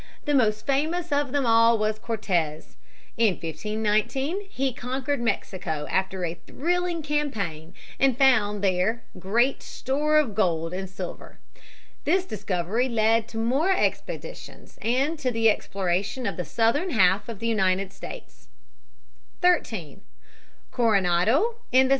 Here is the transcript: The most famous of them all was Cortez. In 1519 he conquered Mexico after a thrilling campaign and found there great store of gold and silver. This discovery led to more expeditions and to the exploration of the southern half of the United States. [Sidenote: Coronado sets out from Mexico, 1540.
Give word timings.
The 0.25 0.33
most 0.33 0.65
famous 0.65 1.11
of 1.11 1.31
them 1.31 1.45
all 1.45 1.77
was 1.77 1.99
Cortez. 1.99 2.75
In 3.17 3.35
1519 3.35 4.45
he 4.49 4.73
conquered 4.73 5.21
Mexico 5.21 5.85
after 5.91 6.25
a 6.25 6.39
thrilling 6.47 7.03
campaign 7.03 7.75
and 7.99 8.17
found 8.17 8.63
there 8.63 9.03
great 9.19 9.61
store 9.61 10.17
of 10.17 10.33
gold 10.33 10.73
and 10.73 10.89
silver. 10.89 11.37
This 12.03 12.25
discovery 12.25 12.89
led 12.89 13.27
to 13.27 13.37
more 13.37 13.69
expeditions 13.71 14.79
and 14.81 15.19
to 15.19 15.29
the 15.29 15.51
exploration 15.51 16.25
of 16.25 16.35
the 16.35 16.45
southern 16.45 16.89
half 16.89 17.29
of 17.29 17.37
the 17.37 17.45
United 17.47 17.93
States. 17.93 18.47
[Sidenote: 19.39 19.99
Coronado 20.71 20.71
sets 20.71 20.79
out 20.79 20.79
from 20.79 21.01
Mexico, 21.05 21.57
1540. 21.69 21.89